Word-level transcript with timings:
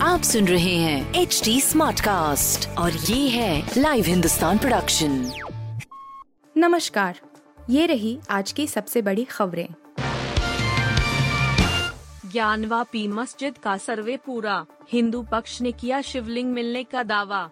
आप 0.02 0.22
सुन 0.22 0.48
रहे 0.48 0.76
हैं 0.76 1.14
एच 1.14 1.42
डी 1.44 1.60
स्मार्ट 1.60 2.00
कास्ट 2.00 2.68
और 2.68 2.92
ये 2.92 3.28
है 3.28 3.70
लाइव 3.78 4.04
हिंदुस्तान 4.04 4.58
प्रोडक्शन 4.58 5.32
नमस्कार 6.56 7.20
ये 7.70 7.86
रही 7.86 8.18
आज 8.30 8.52
की 8.52 8.66
सबसे 8.66 9.02
बड़ी 9.02 9.24
खबरें। 9.24 9.68
ज्ञानवा 12.32 12.82
पी 12.82 13.08
मस्जिद 13.08 13.58
का 13.58 13.76
सर्वे 13.76 14.16
पूरा 14.16 14.66
हिंदू 14.92 15.22
पक्ष 15.22 15.60
ने 15.60 15.72
किया 15.72 16.00
शिवलिंग 16.00 16.52
मिलने 16.52 16.84
का 16.84 17.02
दावा। 17.02 17.50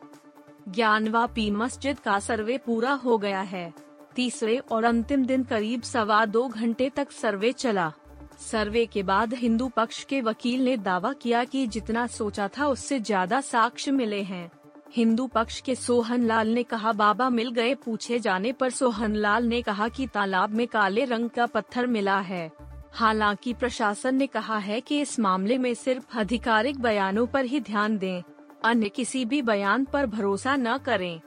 ज्ञानवा 0.68 1.26
पी 1.26 1.50
मस्जिद 1.50 1.98
का 1.98 2.18
सर्वे 2.18 2.58
पूरा 2.58 2.92
हो 2.92 3.18
गया 3.18 3.40
है। 3.40 3.74
तीसरे 4.16 4.58
और 4.58 4.84
अंतिम 4.84 5.24
दिन 5.24 5.44
करीब 5.44 5.82
सवा 5.82 6.24
दो 6.24 6.48
घंटे 6.48 6.90
तक 6.96 7.12
सर्वे 7.12 7.52
चला। 7.52 7.92
सर्वे 8.38 8.84
के 8.86 9.02
बाद 9.02 9.34
हिंदू 9.34 9.68
पक्ष 9.68 10.02
के 10.04 10.20
वकील 10.20 10.64
ने 10.64 10.76
दावा 10.76 11.12
किया 11.12 11.42
कि 11.44 11.66
जितना 11.66 12.06
सोचा 12.06 12.48
था 12.48 12.66
उससे 12.66 12.98
ज़्यादा 13.00 13.40
साक्ष्य 13.40 13.90
मिले 13.90 14.22
हैं। 14.22 14.50
हिंदू 14.96 15.26
पक्ष 15.26 15.60
के 15.60 15.74
सोहन 15.74 16.24
लाल 16.24 16.48
ने 16.48 16.62
कहा, 16.62 16.92
बाबा 16.92 17.28
मिल 17.30 17.50
गए 17.50 17.74
पूछे 17.74 18.18
जाने 18.18 18.52
पर 18.52 18.70
सोहन 18.70 19.16
लाल 19.16 19.46
ने 19.46 19.60
कहा 19.62 19.88
कि 19.88 20.06
तालाब 20.06 20.50
में 20.50 20.66
काले 20.66 21.04
रंग 21.04 21.30
का 21.30 21.46
पत्थर 21.46 21.86
मिला 21.86 22.18
है। 22.20 22.50
हालाँकि 22.92 23.52
प्रशासन 23.54 24.14
ने 24.14 24.26
कहा 24.26 24.58
है 24.58 24.80
कि 24.80 25.00
इस 25.00 25.18
मामले 25.20 25.58
में 25.58 25.72
सिर्फ़ 25.74 26.18
आधिकारिक 26.18 26.80
बयानों 26.80 27.26
पर 27.26 27.44
ही 27.44 27.60
ध्यान 27.60 27.98
दें, 27.98 28.22
अन्य 28.64 28.88
किसी 28.88 29.24
भी 29.24 29.42
बयान 29.42 29.84
पर 29.84 30.06
भरोसा 30.06 30.56
न 30.56 30.78
करें। 30.78 31.20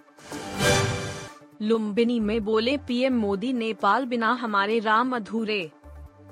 लुम्बिनी 1.62 2.20
में 2.20 2.44
बोले, 2.44 2.78
पीएम 2.78 3.20
मोदी, 3.20 3.54
नेपाल 3.54 4.06
बिना 4.06 4.32
हमारे 4.34 4.80
राम 4.80 5.16
अधूरे। 5.16 5.72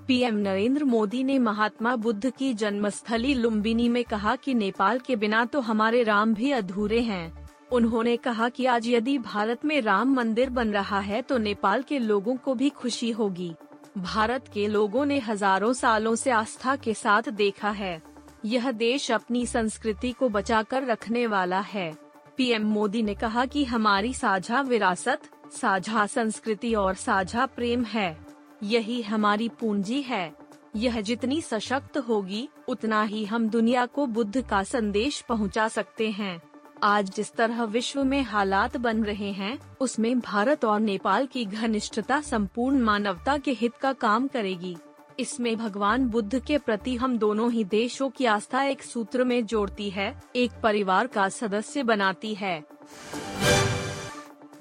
पीएम 0.09 0.36
नरेंद्र 0.36 0.84
मोदी 0.84 1.23
ने 1.23 1.38
महात्मा 1.40 1.95
बुद्ध 1.95 2.30
की 2.30 2.54
जन्मस्थली 2.54 3.34
लुम्बिनी 3.34 3.88
में 3.89 4.03
कहा 4.03 4.36
कि 4.36 4.53
नेपाल 4.53 5.00
के 5.00 5.16
बिना 5.16 5.44
तो 5.45 5.59
हमारे 5.59 6.02
राम 6.03 6.34
भी 6.34 6.52
अधूरे 6.52 7.00
हैं। 7.00 7.50
उन्होंने 7.72 8.16
कहा 8.17 8.47
कि 8.50 8.66
आज 8.66 8.88
यदि 8.88 9.17
भारत 9.17 9.66
में 9.66 9.80
राम 9.81 10.14
मंदिर 10.14 10.50
बन 10.50 10.72
रहा 10.72 11.00
है 11.00 11.22
तो 11.22 11.38
नेपाल 11.38 11.81
के 11.81 12.00
लोगों 12.00 12.36
को 12.36 12.53
भी 12.53 12.69
खुशी 12.69 13.09
होगी। 13.11 13.52
भारत 13.97 14.47
के 14.53 14.66
लोगों 14.67 15.06
ने 15.06 15.19
हज़ारों 15.19 15.72
सालों 15.73 16.16
से 16.16 16.31
आस्था 16.31 16.75
के 16.75 16.94
साथ 16.94 17.30
देखा 17.34 17.69
है। 17.72 18.02
यह 18.45 18.72
देश 18.72 19.09
अपनी 19.12 19.45
संस्कृति 19.45 20.12
को 20.12 20.30
बचाकर 20.30 20.86
रखने 20.86 21.25
वाला 21.28 21.59
है। 21.66 21.91
पीएम 22.38 22.66
मोदी 22.67 23.02
ने 23.02 23.16
कहा 23.16 23.45
कि 23.45 23.66
हमारी 23.66 24.14
साझा 24.14 24.62
विरासत, 24.62 25.30
साझा 25.52 26.06
संस्कृति 26.08 26.73
और 26.75 26.95
साझा 26.95 27.45
प्रेम 27.45 27.84
है। 27.84 28.28
यही 28.64 29.02
हमारी 29.02 29.50
पूंजी 29.50 30.02
है। 30.02 30.34
यह 30.76 31.02
जितनी 31.02 31.42
सशक्त 31.42 31.98
होगी, 31.98 32.50
उतना 32.68 33.04
ही 33.04 33.26
हम 33.26 33.50
दुनिया 33.50 33.86
को 33.86 34.06
बुद्ध 34.06 34.48
का 34.50 34.64
संदेश 34.64 35.22
पहुँचा 35.22 35.68
सकते 35.68 36.10
हैं। 36.10 36.42
आज 36.84 37.10
जिस 37.16 37.34
तरह 37.34 37.64
विश्व 37.64 38.04
में 38.04 38.24
हालात 38.24 38.78
बन 38.78 39.04
रहे 39.04 39.32
हैं, 39.32 39.60
उसमें 39.82 40.20
भारत 40.20 40.66
और 40.66 40.80
नेपाल 40.80 41.26
की 41.26 41.46
घनिष्ठता 41.46 42.22
संपूर्ण 42.22 42.80
मानवता 42.80 43.38
के 43.38 43.52
हित 43.52 43.76
का 43.76 43.94
काम 43.94 44.28
करेगी। 44.28 44.78
इसमें 45.20 45.58
भगवान 45.58 46.08
बुद्ध 46.08 46.40
के 46.46 46.58
प्रति 46.58 46.96
हम 46.96 47.18
दोनों 47.18 47.52
ही 47.52 47.64
देशों 47.64 48.10
की 48.10 48.26
आस्था 48.26 48.64
एक 48.64 48.84
सूत्र 48.84 49.24
में 49.24 49.46
जोड़ती 49.46 49.90
है, 49.90 50.24
एक 50.36 50.52
परिवार 50.64 51.08
का 51.08 51.30
सदस्य 51.30 51.84
बनाती 51.84 52.34
है। 52.34 52.64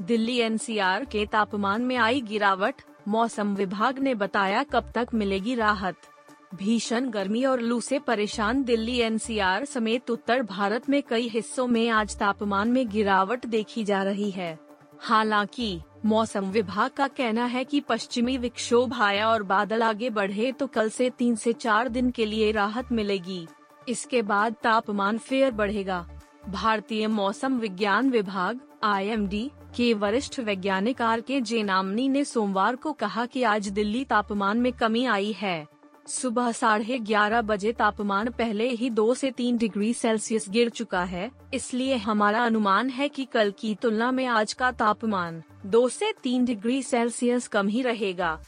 दिल्ली 0.03 0.39
एनसीआर 0.39 1.05
के 1.05 1.27
तापमान 1.27 1.83
में 1.83 1.97
आई 1.97 2.21
गिरावट 2.21 2.75
मौसम 3.09 3.55
विभाग 3.55 3.99
ने 3.99 4.15
बताया 4.15 4.63
कब 4.63 4.93
तक 4.95 5.09
मिलेगी 5.15 5.55
राहत। 5.55 5.95
भीषण 6.55 7.11
गर्मी 7.11 7.45
और 7.45 7.61
लू 7.61 7.81
से 7.81 7.99
परेशान 7.99 8.65
दिल्ली 8.65 8.99
एनसीआर 8.99 9.65
समेत 9.65 10.11
उत्तर 10.11 10.43
भारत 10.43 10.89
में 10.89 11.03
कई 11.03 11.29
हिस्सों 11.29 11.67
में 11.67 11.89
आज 11.89 12.19
तापमान 12.19 12.69
में 12.69 12.89
गिरावट 12.89 13.47
देखी 13.47 13.85
जा 13.85 14.03
रही 14.03 14.31
है। 14.31 14.59
हालाँकि, 15.01 15.81
मौसम 16.05 16.45
विभाग 16.45 16.91
का 16.91 17.09
कहना 17.09 17.45
है 17.45 17.65
कि 17.65 17.81
पश्चिमी 17.81 18.39
विक्षोभ 18.39 19.03
आया 19.03 19.29
और 19.29 19.43
बादल 19.43 19.83
आगे 19.83 20.11
बढ़े 20.11 20.53
तो 20.53 20.67
कल 20.67 20.89
से 20.89 21.11
तीन 21.11 21.37
से 21.37 21.53
चार 21.53 21.89
दिन 21.89 22.11
के 22.11 22.27
लिए 22.27 22.53
राहत 22.53 22.93
मिलेगी। 22.93 23.49
इसके 23.89 24.23
बाद 24.23 24.55
तापमान 24.63 25.19
फिर 25.19 25.51
बढ़ेगा। 25.51 26.09
भारतीय 26.49 27.07
मौसम 27.07 27.59
विज्ञान 27.59 28.11
विभाग 28.11 28.61
आईएमडी 28.83 29.51
के 29.77 29.93
वरिष्ठ 29.95 30.39
वैज्ञानिक 30.41 31.03
आर 31.03 31.21
के 31.21 31.41
जेनामनी 31.41 32.09
ने 32.09 32.25
सोमवार 32.25 32.77
को 32.77 32.93
कहा 32.93 33.27
कि 33.27 33.43
आज 33.43 33.69
दिल्ली 33.69 34.05
तापमान 34.05 34.59
में 34.59 34.73
कमी 34.73 35.05
आई 35.07 35.33
है। 35.33 35.67
सुबह 36.07 36.51
साढ़े 36.53 36.99
ग्यारह 36.99 37.43
बजे 37.43 37.73
तापमान 37.73 38.31
पहले 38.31 38.69
ही 38.69 38.91
दो 38.91 39.15
से 39.15 39.31
तीन 39.31 39.57
डिग्री 39.57 39.93
सेल्सियस 39.95 40.47
गिर 40.51 40.69
चुका 40.69 41.03
है, 41.05 41.31
इसलिए 41.55 41.97
हमारा 41.97 42.45
अनुमान 42.45 42.91
है 42.91 43.09
कि 43.09 43.25
कल 43.25 43.53
की 43.59 43.75
तुलना 43.75 44.11
में 44.11 44.25
आज 44.27 44.53
का 44.53 44.71
तापमान 44.73 45.43
दो 45.67 45.89
से 45.89 46.13
तीन 46.23 46.45
डिग्री 46.45 46.83
सेल्सियस 46.83 47.49
कम 47.49 47.69
ही 47.69 47.83
रहेगा। 47.83 48.39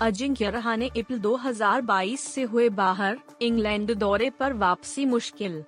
अजिंक्य 0.00 0.50
रहाने 0.50 0.88
अप्रैल 0.88 1.18
2022 1.18 2.20
से 2.24 2.42
हुए 2.42 2.68
बाहर, 2.68 3.18
इंग्लैंड 3.42 3.94
दौरे 3.94 4.30
पर 4.30 4.52
वापसी 4.52 5.04
मुश्किल। 5.04 5.62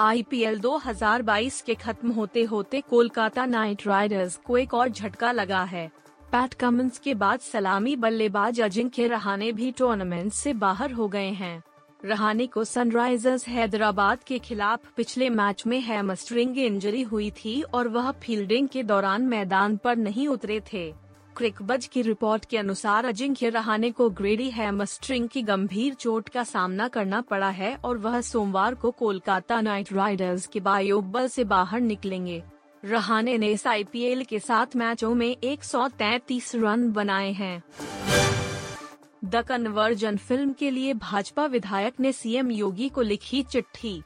आईपीएल 0.00 0.58
2022 0.60 1.60
के 1.60 1.74
खत्म 1.74 2.10
होते 2.10 2.42
होते 2.42 2.80
कोलकाता 2.80 3.44
नाइट 3.46 3.86
राइडर्स 3.86 4.36
को 4.36 4.56
एक 4.58 4.74
और 4.74 4.88
झटका 4.88 5.32
लगा 5.32 5.62
है। 5.62 5.90
पैट 6.32 6.54
कमिंस 6.54 6.98
के 6.98 7.14
बाद 7.14 7.40
सलामी 7.40 7.96
बल्लेबाज 7.96 8.60
अजिंक्य 8.60 9.06
रहाने 9.06 9.52
भी 9.52 9.70
टूर्नामेंट 9.72 10.32
से 10.32 10.52
बाहर 10.52 10.92
हो 10.92 11.08
गए 11.08 11.30
हैं। 11.30 11.62
रहाने 12.04 12.46
को 12.46 12.64
सनराइजर्स 12.64 13.46
हैदराबाद 13.48 14.22
के 14.22 14.38
खिलाफ 14.38 14.92
पिछले 14.96 15.30
मैच 15.30 15.66
में 15.66 15.80
हैमस्ट्रिंग 15.80 16.58
इंजरी 16.58 17.02
हुई 17.02 17.30
थी 17.30 17.60
और 17.62 17.88
वह 17.88 18.10
फील्डिंग 18.12 18.68
के 18.68 18.82
दौरान 18.82 19.22
मैदान 19.22 19.76
पर 19.76 19.96
नहीं 19.96 20.28
उतरे 20.28 20.60
थे। 20.72 20.94
क्रिकबज 21.36 21.86
की 21.86 22.02
रिपोर्ट 22.02 22.44
के 22.44 22.56
अनुसार 22.58 23.04
अजिंक्य 23.04 23.48
रहाने 23.48 23.90
को 23.90 24.08
ग्रेडी 24.10 24.50
हैमस्ट्रिंग 24.50 25.28
की 25.28 25.42
गंभीर 25.42 25.94
चोट 25.94 26.28
का 26.28 26.44
सामना 26.44 26.88
करना 26.88 27.20
पड़ा 27.20 27.48
है 27.50 27.74
और 27.84 27.98
वह 27.98 28.20
सोमवार 28.20 28.74
को 28.74 28.90
कोलकाता 28.90 29.60
नाइट 29.60 29.92
राइडर्स 29.92 30.46
के 30.46 30.60
बायोबल 30.60 31.28
से 31.28 31.44
बाहर 31.44 31.80
निकलेंगे। 31.80 32.42
रहाने 32.84 33.38
ने 33.38 33.48
इस 33.48 33.66
आईपीएल 33.66 34.24
के 34.24 34.38
सात 34.38 34.76
मैचों 34.76 35.14
में 35.14 35.36
133 35.36 36.54
रन 36.54 36.90
बनाए 36.92 37.32
हैं। 37.32 37.62
द 39.24 39.36
कन्वर्जन 39.36 40.16
फ़िल्म 40.16 40.52
के 40.52 40.70
लिए 40.70 40.94
भाजपा 40.94 41.46
विधायक 41.46 42.00
ने 42.00 42.12
सीएम 42.12 42.50
योगी 42.50 42.88
को 42.88 43.02
लिखी 43.02 43.42
चिट्ठी। 43.42 44.02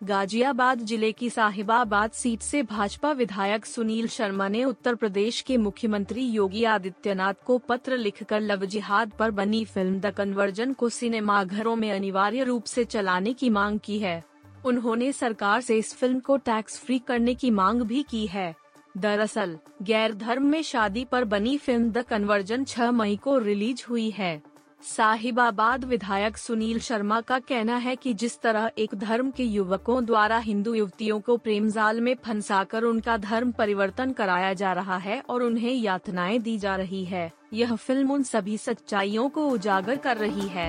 गाजियाबाद 0.00 0.80
ज़िले 0.80 1.10
की 1.12 1.28
साहिबाबाद 1.30 2.10
सीट 2.10 2.40
से 2.40 2.62
भाजपा 2.62 3.10
विधायक 3.12 3.66
सुनील 3.66 4.08
शर्मा 4.08 4.48
ने 4.48 4.64
उत्तर 4.64 4.94
प्रदेश 4.94 5.40
के 5.40 5.56
मुख्यमंत्री 5.56 6.22
योगी 6.22 6.64
आदित्यनाथ 6.64 7.34
को 7.46 7.56
पत्र 7.58 7.96
लिखकर 7.96 8.40
लव 8.40 8.64
जिहाद 8.64 9.12
पर 9.18 9.30
बनी 9.30 9.64
फ़िल्म 9.64 10.00
द 10.00 10.12
कन्वर्जन 10.16 10.72
को 10.72 10.88
सिनेमाघरों 10.88 11.76
में 11.76 11.90
अनिवार्य 11.92 12.44
रूप 12.44 12.64
से 12.64 12.84
चलाने 12.84 13.32
की 13.32 13.50
मांग 13.50 13.78
की 13.80 13.98
है। 13.98 14.22
उन्होंने 14.66 15.12
सरकार 15.12 15.60
से 15.60 15.78
इस 15.78 15.94
फ़िल्म 15.94 16.20
को 16.20 16.36
टैक्स 16.36 16.78
फ्री 16.78 16.98
करने 16.98 17.34
की 17.34 17.50
मांग 17.50 17.82
भी 17.82 18.02
की 18.02 18.26
है। 18.26 18.54
दरअसल 18.96 19.58
गैर 19.82 20.14
धर्म 20.14 20.46
में 20.46 20.62
शादी 20.62 21.04
पर 21.04 21.24
बनी 21.24 21.56
फ़िल्म 21.58 21.90
द 21.90 22.02
कन्वर्जन 22.02 22.64
6 22.64 22.90
मई 22.90 23.16
को 23.16 23.38
रिलीज़ 23.38 23.84
हुई 23.88 24.10
है। 24.10 24.42
साहिबाबाद 24.84 25.84
विधायक 25.84 26.36
सुनील 26.36 26.78
शर्मा 26.78 27.20
का 27.20 27.38
कहना 27.38 27.76
है 27.76 27.94
कि 27.96 28.12
जिस 28.14 28.40
तरह 28.40 28.70
एक 28.78 28.94
धर्म 28.94 29.30
के 29.30 29.42
युवकों 29.42 30.04
द्वारा 30.04 30.38
हिंदू 30.38 30.74
युवतियों 30.74 31.20
को 31.20 31.36
प्रेम 31.36 31.70
जाल 31.70 32.00
में 32.00 32.14
फंसाकर 32.24 32.84
उनका 32.84 33.16
धर्म 33.16 33.52
परिवर्तन 33.52 34.12
कराया 34.12 34.52
जा 34.54 34.72
रहा 34.72 34.96
है 34.96 35.20
और 35.20 35.42
उन्हें 35.42 35.72
यातनाएँ 35.72 36.38
दी 36.38 36.58
जा 36.58 36.76
रही 36.76 37.04
है, 37.04 37.30
यह 37.52 37.74
फ़िल्म 37.76 38.12
उन 38.12 38.22
सभी 38.22 38.58
सच्चाइयों 38.58 39.28
को 39.28 39.48
उजागर 39.48 39.96
कर 39.96 40.16
रही 40.16 40.48
है। 40.48 40.68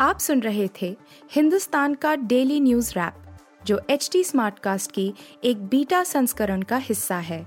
आप 0.00 0.18
सुन 0.18 0.40
रहे 0.40 0.68
थे 0.82 0.96
हिंदुस्तान 1.32 1.94
का 1.94 2.14
डेली 2.16 2.60
न्यूज़ 2.60 2.92
रैप, 2.92 3.26
जो 3.66 3.80
एच 3.90 4.08
टी 4.12 4.24
स्मार्टकास्ट 4.24 4.92
की 4.92 5.12
एक 5.44 5.66
बीटा 5.66 6.04
संस्करण 6.04 6.62
का 6.62 6.76
हिस्सा 6.76 7.18
है। 7.18 7.46